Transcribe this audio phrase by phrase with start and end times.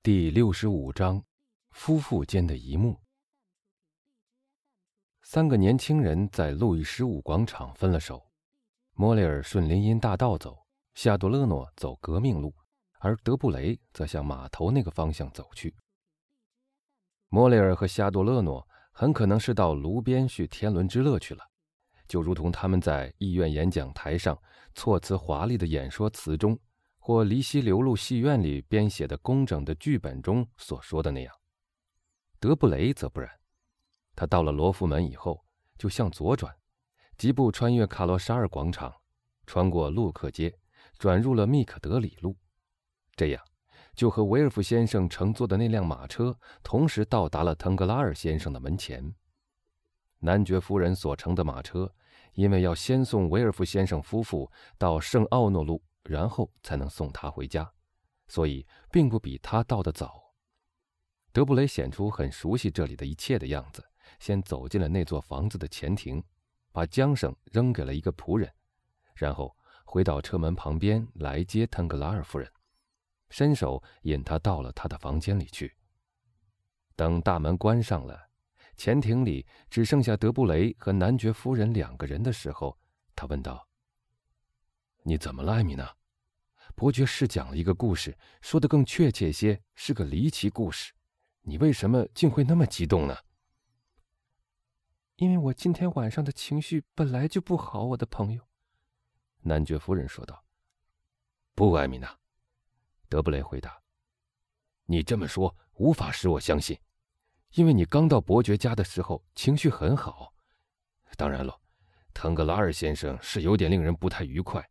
[0.00, 1.24] 第六十五章，
[1.72, 2.96] 夫妇间的一幕。
[5.22, 8.30] 三个年轻人在路易十五广场分了手，
[8.94, 10.56] 莫雷尔顺林荫大道走，
[10.94, 12.54] 夏多勒诺走革命路，
[13.00, 15.74] 而德布雷则向码头那个方向走去。
[17.28, 21.44] 莫雷尔和夏多勒诺很可能是到炉边续天伦之乐去了，
[22.06, 24.40] 就如同他们在议院演讲台上
[24.76, 26.56] 措辞华丽的演说词中。
[27.08, 31.34] 或离西流路戏院里编写的工整的剧本中所说的那样，
[32.38, 33.30] 德布雷则不然。
[34.14, 35.42] 他到了罗浮门以后，
[35.78, 36.54] 就向左转，
[37.16, 38.94] 疾步穿越卡罗沙尔广场，
[39.46, 40.54] 穿过路克街，
[40.98, 42.36] 转入了密可德里路。
[43.16, 43.42] 这样，
[43.94, 49.14] 就和维尔夫先生乘坐的那辆马车同时到达了腾格拉尔先生的门前。
[50.18, 51.90] 男爵夫人所乘的马车，
[52.34, 55.82] 因为要先送维尔夫先生夫妇到圣奥诺路。
[56.04, 57.72] 然后才能送他回家，
[58.26, 60.34] 所以并不比他到的早。
[61.32, 63.84] 德布雷显出很熟悉这里的一切的样子，
[64.18, 66.22] 先走进了那座房子的前庭，
[66.72, 68.52] 把缰绳扔给了一个仆人，
[69.14, 72.50] 然后回到车门旁边来接腾格拉尔夫人，
[73.30, 75.76] 伸手引她到了他的房间里去。
[76.96, 78.30] 等大门关上了，
[78.76, 82.76] 前庭里只剩下德布雷和男爵夫人两个人的时候，
[83.14, 83.67] 他问道
[85.02, 85.94] ：“你怎么了，艾米娜？”
[86.76, 90.92] 伯爵是讲了一个故事，说的更确切些，是个离奇故事。
[91.40, 93.16] 你为什么竟会那么激动呢？
[95.16, 98.46] 因为我今天晚上的情绪本来就不好，我的朋友。”
[99.42, 100.44] 男爵夫人说道。
[101.56, 102.16] “不，艾米娜。”
[103.08, 103.82] 德布雷回答。
[104.86, 106.78] “你这么说无法使我相信，
[107.54, 110.32] 因为你刚到伯爵家的时候情绪很好。
[111.16, 111.60] 当然了，
[112.14, 114.64] 腾格拉尔先生是有点令人不太愉快。”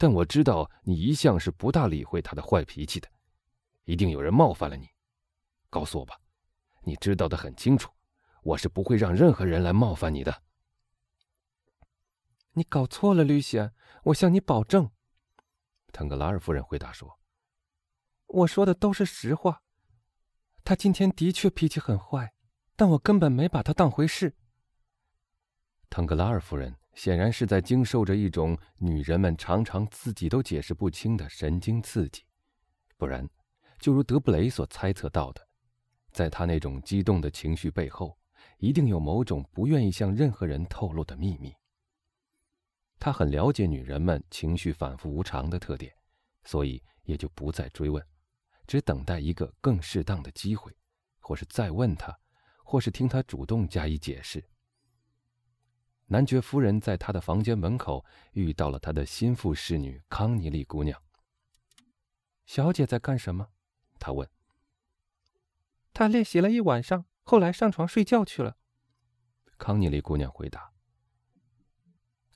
[0.00, 3.08] 但我知道你一向是不大理会他的坏脾气的，
[3.84, 4.88] 一定有人冒犯了你。
[5.68, 6.18] 告诉我吧，
[6.82, 7.92] 你知道的很清楚，
[8.42, 10.42] 我是不会让任何人来冒犯你的。
[12.52, 13.70] 你搞错了，吕西，
[14.04, 14.90] 我向你保证。”
[15.92, 17.18] 腾格拉尔夫人回答说
[18.26, 19.62] ，“我说的都是实话。
[20.62, 22.34] 他今天的确脾气很坏，
[22.76, 24.36] 但我根本没把他当回事。”
[25.98, 26.72] 腾格拉尔夫人。
[26.94, 32.22] 显然是在经受着一种女人们常常自己都解释不清的神经刺激，
[32.96, 33.28] 不然，
[33.80, 35.44] 就如德布雷所猜测到的，
[36.12, 38.16] 在他那种激动的情绪背后，
[38.58, 41.52] 一定有某种不愿意向任何人透露的秘密。
[43.00, 45.92] 他很了解女人们情绪反复无常的特点，
[46.44, 48.04] 所以也就不再追问，
[48.68, 50.72] 只等待一个更适当的机会，
[51.18, 52.16] 或是再问他，
[52.64, 54.44] 或是听他主动加以解释。
[56.08, 61.02] 男爵夫人在他的房间门口遇到了他的心腹侍女康妮丽姑娘。
[62.46, 63.48] 小姐在干什么？
[63.98, 64.28] 他问。
[65.92, 68.56] 她练习了一晚上，后来上床睡觉去了。
[69.58, 70.72] 康妮丽姑娘回答。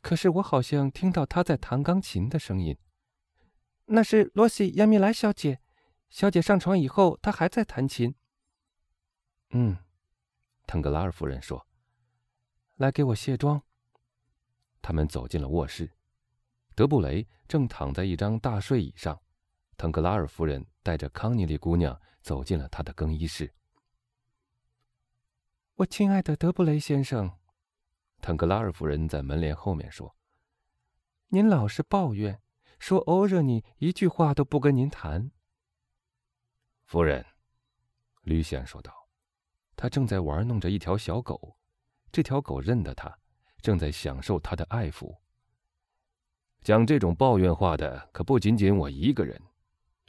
[0.02, 2.76] 可是我好像听到她在弹钢琴的声音。
[3.86, 5.60] 那是罗西·亚米莱小姐。
[6.10, 8.14] 小姐上床以后，她还在弹琴。
[9.50, 9.78] 嗯，
[10.66, 11.66] 腾格拉尔夫人说。
[12.82, 13.62] 来给我卸妆。
[14.82, 15.88] 他们走进了卧室，
[16.74, 19.22] 德布雷正躺在一张大睡椅上，
[19.76, 23.54] 腾格拉尔夫人带着康妮莉姑娘走进了他的更衣室。
[25.76, 27.38] 我亲爱的德布雷先生，
[28.20, 30.16] 腾格拉尔夫人在门帘后面说
[31.30, 32.42] ：“您老是抱怨，
[32.80, 35.30] 说欧热尼一句话都不跟您谈。”
[36.82, 37.24] 夫人，
[38.22, 39.08] 吕西安说道，
[39.76, 41.56] 他正在玩弄着一条小狗。
[42.12, 43.18] 这条狗认得他，
[43.62, 45.16] 正在享受他的爱抚。
[46.60, 49.40] 讲这种抱怨话的可不仅仅我一个人，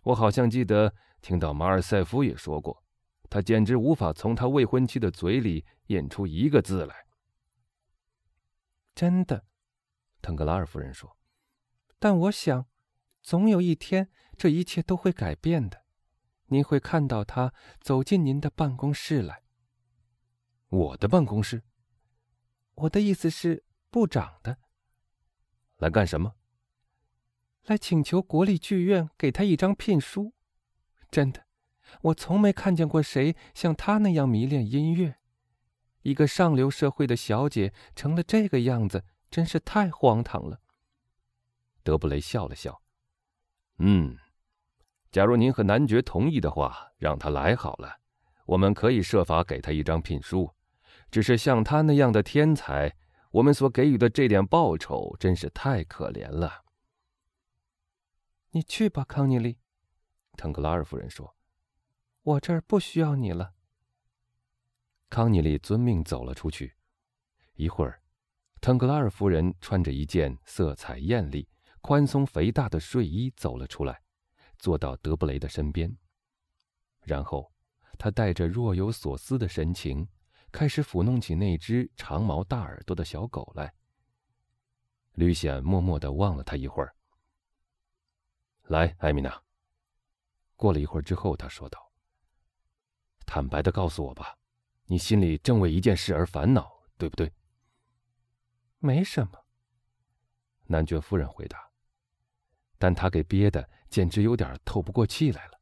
[0.03, 2.83] 我好像记得听到马尔塞夫也说过，
[3.29, 7.05] 他简直无法从他未婚妻的嘴里咽出一个字来。
[8.93, 9.45] 真的，
[10.21, 11.17] 腾格拉尔夫人说。
[11.97, 12.67] 但我想，
[13.21, 15.85] 总有一天这一切都会改变的，
[16.47, 19.41] 您会看到他走进您的办公室来。
[20.67, 21.63] 我的办公室。
[22.75, 24.57] 我的意思是，部长的。
[25.77, 26.35] 来干什么？
[27.65, 30.33] 来请求国立剧院给他一张聘书。
[31.09, 31.45] 真的，
[32.01, 35.15] 我从没看见过谁像他那样迷恋音乐。
[36.01, 40.59] 一个上流社会的小姐成了这个样子，真是太荒唐了。
[41.83, 42.81] 德布雷笑了笑。
[43.77, 44.17] 嗯，
[45.11, 47.99] 假如您和男爵同意的话，让他来好了。
[48.45, 50.53] 我们可以设法给他一张聘书。
[51.13, 52.95] 只是像他那样的天才，
[53.29, 56.63] 我们所给予的这点报酬真是太可怜了。
[58.49, 59.59] 你去吧，康妮丽，
[60.35, 61.35] 腾格拉尔夫人说。
[62.23, 63.53] 我这儿不需要你了。”
[65.07, 66.73] 康尼利遵命走了出去。
[67.53, 68.01] 一会儿，
[68.59, 71.47] 腾格拉尔夫人穿着一件色彩艳丽、
[71.81, 74.01] 宽松肥大的睡衣走了出来，
[74.57, 75.95] 坐到德布雷的身边。
[77.03, 77.53] 然后，
[77.99, 80.07] 她带着若有所思的神情，
[80.53, 83.73] 开始抚弄起那只长毛大耳朵的小狗来。
[85.13, 86.95] 吕显默默地望了他一会儿。
[88.65, 89.43] 来，艾米娜。
[90.55, 91.91] 过了一会儿之后，他说道
[93.25, 94.37] ：“坦白的告诉我吧，
[94.85, 97.33] 你心里正为一件事而烦恼，对不对？”
[98.77, 99.43] 没什么，
[100.67, 101.67] 男爵夫人回答。
[102.77, 105.59] 但他给憋的简直有点透不过气来了。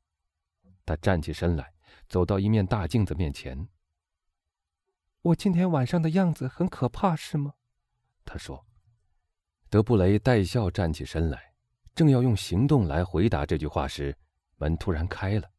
[0.86, 1.74] 他站起身来，
[2.10, 3.70] 走到一面大镜子面前。
[5.24, 7.54] 我今天晚上的样子很可怕，是吗？
[8.26, 8.66] 他说。
[9.70, 11.54] 德布雷带笑站起身来，
[11.94, 14.18] 正要用行动来回答这句话时，
[14.58, 15.50] 门突然开了，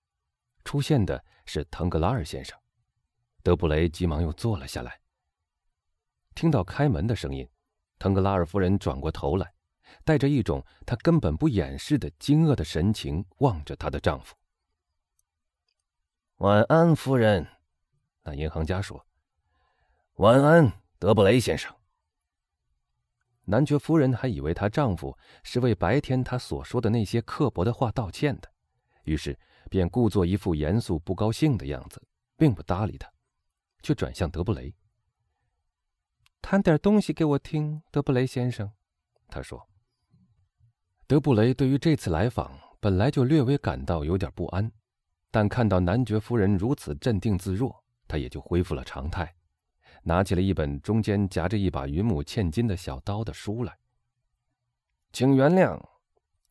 [0.64, 2.58] 出现的是腾格拉尔先生。
[3.44, 5.00] 德布雷急忙又坐了下来。
[6.34, 7.48] 听到开门的声音，
[8.00, 9.54] 腾格拉尔夫人转过头来，
[10.04, 14.34] 带着一种她根本不掩饰的惊愕的神情望着她的丈夫。
[16.38, 17.46] 晚安，夫人。
[18.24, 19.06] 那银行家说
[20.16, 21.74] ：“晚安，德布雷先生。”
[23.44, 28.52] 男爵夫人还以为她丈夫是为白天她所说的那些刻薄的话道歉的，
[29.04, 29.38] 于是
[29.70, 32.00] 便故作一副严肃不高兴的样子，
[32.36, 33.10] 并不搭理他，
[33.82, 34.74] 却转向德布雷。
[36.42, 38.70] 谈点东西给我听，德布雷先生，
[39.28, 39.66] 他说。
[41.06, 44.70] 德布雷对于这次来访本来就略微感到有点不安，
[45.30, 49.34] 但看到男爵夫人如此镇定自若，他也就恢复了常态，
[50.02, 53.78] 拿起了一本中间夹着一把云母嵌金的小刀的书来。
[55.12, 55.81] 请原谅，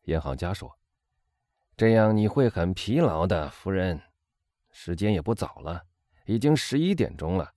[0.04, 0.78] 银行家说，
[1.76, 4.00] 这样你会很疲劳的，夫人。
[4.70, 5.82] 时间也不早了，
[6.24, 7.52] 已经十一点钟了。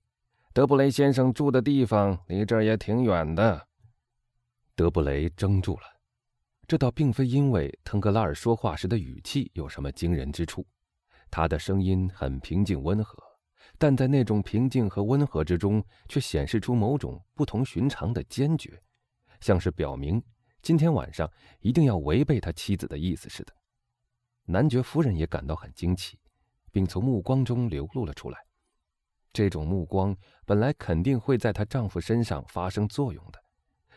[0.52, 3.68] 德布雷先生住的地方离这儿也挺远的。
[4.76, 5.84] 德布雷怔住了，
[6.68, 10.66] 这倒并非因为腾格拉尔说话时的语气有什么惊人之处，
[11.32, 13.18] 他的声音很平静温和，
[13.78, 18.82] 但在那种平静和温和之中，却显示出某种不同寻常的坚决，
[19.42, 20.22] 像是表明
[20.62, 21.30] 今天晚上
[21.60, 23.54] 一定要违背他妻子的意思似的。
[24.46, 26.20] 男爵夫人也感到很惊奇，
[26.72, 28.38] 并从目光中流露了出来。
[29.34, 33.44] 这种目光本来肯定会在她丈夫身上发生作用的，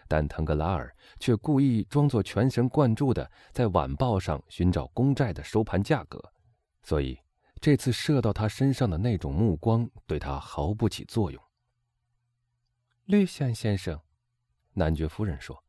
[0.08, 6.20] 但腾格拉尔却故意装作全神贯注的在晚报上寻找公债的收盘价格，
[6.82, 7.16] 所以
[7.58, 11.42] 这次射到他身上的那种目光对他毫不起作用。
[13.04, 14.00] 绿线先生，
[14.74, 15.64] 男爵夫人说：“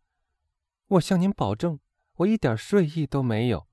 [0.87, 1.79] 我向您保证，
[2.15, 3.67] 我一点睡意都没有。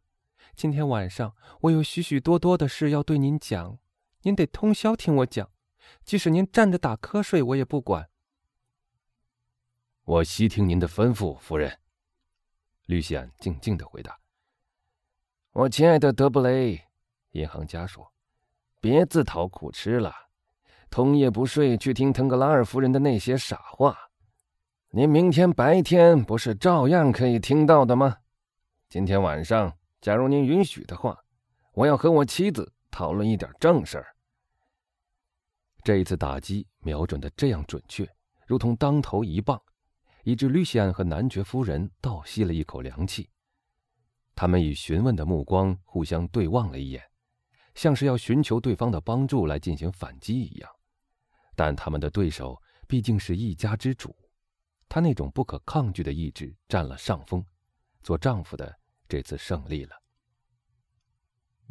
[0.54, 3.78] 今天晚上我有许许多多的事要对您讲，
[4.22, 5.50] 您得通宵听我讲。”
[6.02, 8.10] 即使您站着打瞌睡，我也不管。
[10.02, 11.78] 我悉听您的吩咐，夫人。
[12.86, 14.18] 绿西安静静的回答。
[15.52, 16.85] 我亲爱的德布雷，
[17.36, 18.12] 银行家说
[18.80, 20.12] ：“别自讨苦吃了，
[20.90, 23.96] 通夜不睡去听腾格拉尔夫人的那些傻话。
[24.90, 28.16] 您明天白天不是照样可以听到的吗？
[28.88, 31.18] 今天晚上，假如您允许的话，
[31.72, 34.16] 我要和我妻子讨论一点正事儿。”
[35.84, 38.08] 这一次打击瞄准的这样准确，
[38.46, 39.60] 如同当头一棒，
[40.24, 43.28] 以致吕西安和男爵夫人倒吸了一口凉气。
[44.34, 47.02] 他们以询问的目光互相对望了一眼，
[47.76, 50.68] 像是要寻求对方的帮助来进行反击一样。
[51.54, 54.16] 但他们的对手毕竟是一家之主，
[54.88, 57.44] 他那种不可抗拒的意志占了上风，
[58.00, 58.76] 做丈夫的
[59.08, 59.94] 这次胜利了。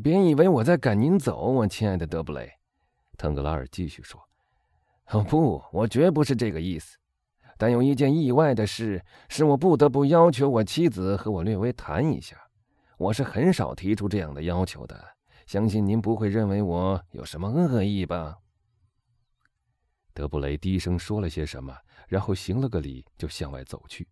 [0.01, 2.51] 别以为我在赶您走，我亲爱的德布雷。
[3.17, 4.21] 腾格拉尔继续说
[5.11, 6.97] ：“哦不，我绝不是这个意思。
[7.57, 12.35] 但有一件意外的事，使我不得不要求我妻子和我略微谈一下。
[12.97, 15.14] 我是很少提出这样的要求的，
[15.45, 18.39] 相信您不会认为我有什么恶意吧？”
[20.13, 24.07] 德布雷低声说了些什么，然后行了个礼，就向外走去。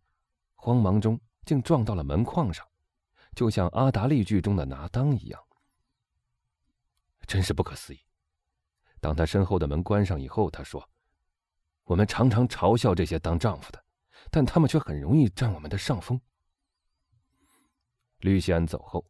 [0.56, 2.68] 慌忙中竟撞到了门框上，
[3.36, 5.42] 就像阿达利剧中的拿当一样，
[7.26, 8.00] 真是不可思议。
[9.00, 10.90] 当他身后的门关上以后，他说
[11.84, 13.84] ：“我们常常嘲笑这些当丈夫的，
[14.30, 16.20] 但他们却很容易占我们的上风。”
[18.20, 19.06] 吕西安走后，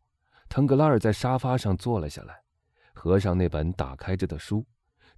[0.54, 2.40] 腾格拉尔在沙发上坐了下来，
[2.94, 4.64] 合上那本打开着的书，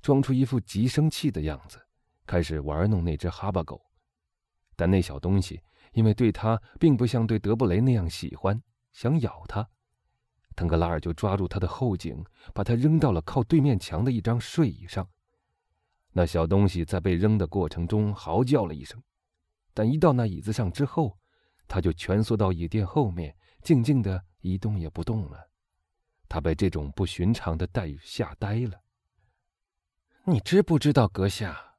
[0.02, 1.78] 装出一副极生气的样子，
[2.26, 3.86] 开始玩弄那只哈巴狗。
[4.78, 5.62] 但那小东西
[5.92, 8.64] 因为对他并不像对德布雷那样喜欢，
[8.94, 9.68] 想咬他，
[10.56, 12.24] 腾格拉尔就抓住他的后颈，
[12.54, 15.06] 把他扔到了靠对面墙的一张睡椅上。
[16.14, 19.04] 那小东西在被扔的过程中嚎叫了一声，
[19.74, 21.18] 但一到那椅子上之后，
[21.68, 25.50] 他就蜷缩到椅垫后面，静静的一动也不动了。
[26.30, 28.82] 他被这种不寻常的待遇吓呆了。
[30.26, 31.78] 你知不知道，阁下？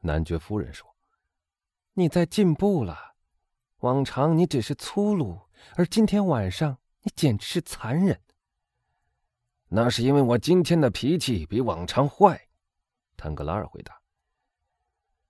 [0.00, 0.96] 男爵夫人说
[1.94, 3.16] ：“你在进步了。
[3.80, 5.40] 往常你只是粗鲁，
[5.76, 8.20] 而今天晚上你简直是残忍。
[9.68, 12.48] 那是因为我今天的脾气比往常坏。”
[13.16, 14.00] 坦格拉尔回答。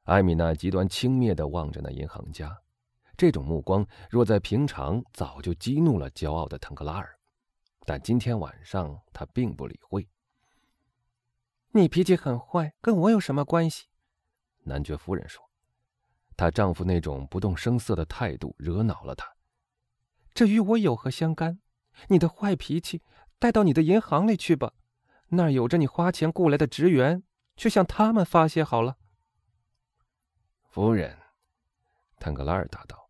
[0.04, 2.62] 艾米娜极端轻蔑的望着那银行家，
[3.16, 7.18] 这种目光若在平常早就激怒了骄傲的腾格拉尔，
[7.84, 10.06] 但今天晚上他并不理会。
[11.72, 13.86] 你脾气很坏，跟我有什么关系？
[14.64, 15.48] 男爵夫人说
[16.36, 19.36] ：“她丈夫那种不动声色的态度惹恼了她。
[20.34, 21.60] 这与我有何相干？
[22.08, 23.02] 你的坏脾气
[23.38, 24.72] 带到你的银行里去吧，
[25.28, 27.22] 那儿有着你花钱雇来的职员，
[27.56, 28.96] 去向他们发泄好了。”
[30.68, 31.16] 夫人，
[32.18, 33.05] 坦格拉尔答道：“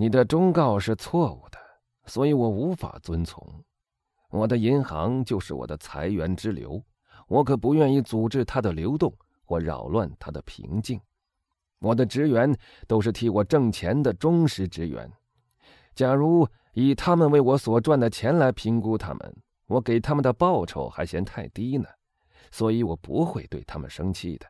[0.00, 1.58] 你的忠告是错误的，
[2.06, 3.46] 所以我无法遵从。
[4.30, 6.82] 我的银行就是我的财源之流。”
[7.28, 9.14] 我可不愿意阻止它的流动
[9.44, 10.98] 或扰乱它的平静。
[11.80, 12.56] 我的职员
[12.88, 15.12] 都是替我挣钱的忠实职员。
[15.94, 21.86] 假如以他们为我所赚的钱来评估他们，我给他们的报酬还嫌太低呢。
[22.50, 24.46] 所以我不会对他们生气的。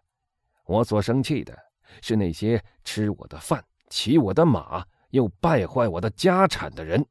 [0.65, 1.59] 我所生气的
[2.01, 7.07] 是那些吃我的饭、骑我的马又败坏我的家产的人。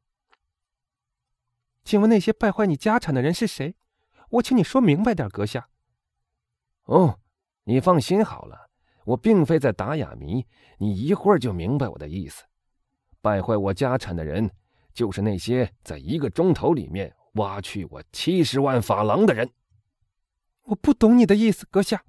[1.83, 3.75] 请问那些败坏你家产的人是谁？
[4.29, 5.69] 我请你说明白点，阁下。
[6.83, 7.19] 哦，
[7.63, 8.69] 你放心好了，
[9.05, 10.45] 我并非在打哑谜，
[10.77, 12.43] 你一会儿就明白我的意思。
[13.21, 14.51] 败坏我家产的人，
[14.93, 19.51] 就是那些在一个钟头里面挖去我七十万法郎的人。
[20.63, 22.03] 我不懂你的意思，阁下。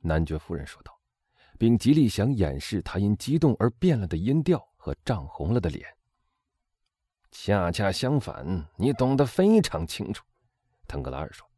[0.00, 1.00] 男爵夫人说道，
[1.58, 5.86] 并极力想掩饰他因激动而变了的音调和涨红了的脸。
[7.30, 10.24] 恰恰相反，你懂得非常清楚。
[10.88, 11.48] 腾格拉尔说：“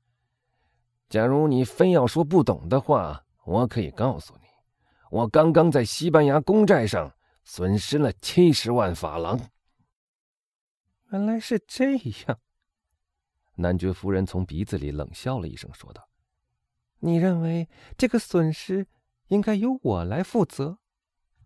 [1.08, 4.46] 假如你非要说不懂的话，我可以告诉你，
[5.10, 7.10] 我刚刚在西班牙公债上
[7.44, 9.40] 损失了七十万法郎。”
[11.10, 12.38] 原来是这样。
[13.54, 16.06] 男爵夫人从鼻子里冷笑了一声，说道
[17.00, 18.86] ：“你认为这个损失
[19.28, 20.76] 应该由我来负责？”